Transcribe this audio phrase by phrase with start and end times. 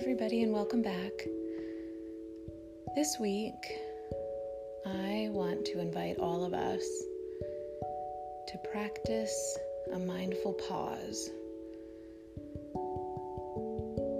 [0.00, 1.12] everybody, and welcome back.
[2.96, 3.52] This week,
[4.86, 6.82] I want to invite all of us
[8.48, 9.58] to practice
[9.92, 11.28] a mindful pause.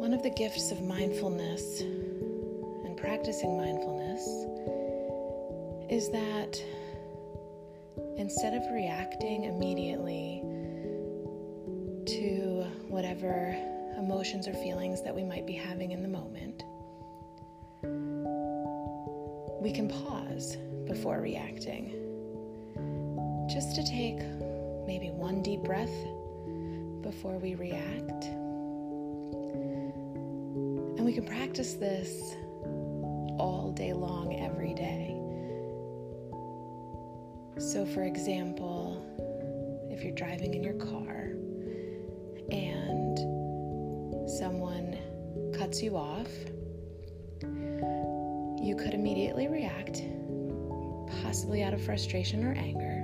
[0.00, 4.22] One of the gifts of mindfulness and practicing mindfulness
[5.90, 6.58] is that
[8.16, 10.40] instead of reacting immediately
[12.06, 13.54] to whatever
[13.96, 16.62] emotions or feelings that we might be having in the moment,
[19.60, 22.02] we can pause before reacting.
[23.48, 24.18] Just to take
[24.86, 25.92] maybe one deep breath
[27.02, 28.24] before we react.
[30.96, 32.36] And we can practice this
[33.38, 35.14] all day long, every day.
[37.58, 39.02] So, for example,
[39.90, 41.32] if you're driving in your car
[42.50, 43.35] and
[44.26, 44.98] someone
[45.56, 46.28] cuts you off,
[47.42, 50.02] you could immediately react,
[51.22, 53.02] possibly out of frustration or anger.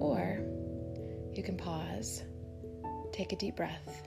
[0.00, 0.38] Or
[1.34, 2.22] you can pause,
[3.12, 4.06] take a deep breath,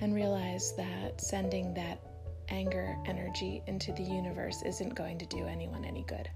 [0.00, 2.00] and realize that sending that
[2.48, 6.28] anger energy into the universe isn't going to do anyone any good.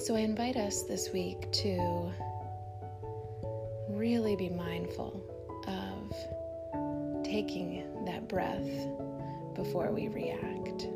[0.00, 2.12] So I invite us this week to
[3.98, 5.20] really be mindful
[5.66, 8.64] of taking that breath
[9.56, 10.86] before we react.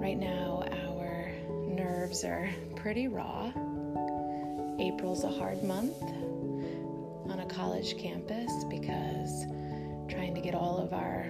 [0.00, 1.32] Right now, our
[1.66, 3.50] nerves are pretty raw.
[4.78, 6.00] April's a hard month
[7.28, 9.46] on a college campus because
[10.08, 11.26] trying to get all of our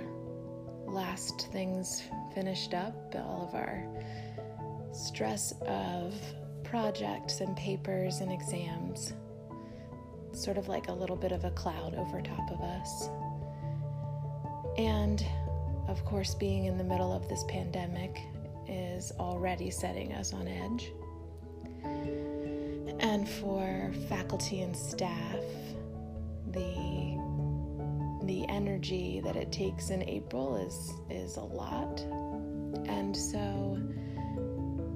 [0.87, 2.03] last things
[2.35, 3.83] finished up, all of our
[4.93, 6.15] stress of
[6.65, 9.15] projects and papers and exams,
[10.43, 13.09] sort of like a little bit of a cloud over top of us.
[14.77, 15.25] And
[15.89, 18.21] of course, being in the middle of this pandemic
[18.67, 20.93] is already setting us on edge.
[23.01, 25.45] And for faculty and staff,
[26.51, 27.15] the
[28.25, 32.01] the energy that it takes in April is is a lot.
[32.89, 33.79] And so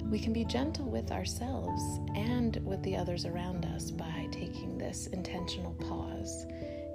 [0.09, 1.81] we can be gentle with ourselves
[2.15, 6.47] and with the others around us by taking this intentional pause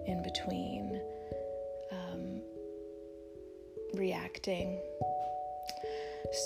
[0.07, 1.01] in between
[1.93, 2.41] um,
[3.95, 4.81] reacting.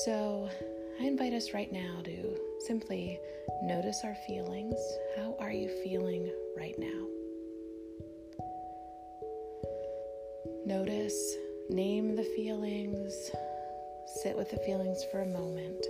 [0.05, 0.51] So,
[1.01, 2.37] I invite us right now to
[2.67, 3.19] simply
[3.63, 4.79] notice our feelings.
[5.17, 7.07] How are you feeling right now?
[10.67, 11.37] Notice,
[11.71, 13.31] name the feelings,
[14.23, 15.87] sit with the feelings for a moment.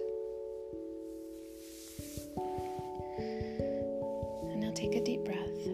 [4.79, 5.67] Take a deep breath.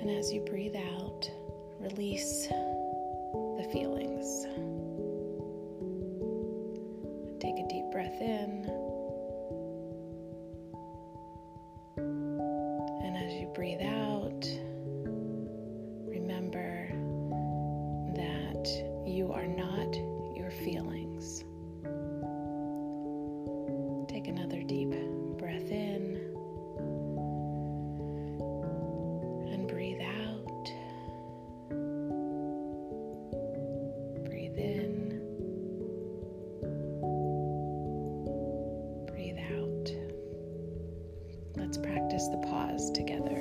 [0.00, 1.30] And as you breathe out,
[1.78, 4.46] release the feelings.
[7.38, 8.64] Take a deep breath in.
[13.04, 14.44] And as you breathe out,
[42.76, 43.35] us together.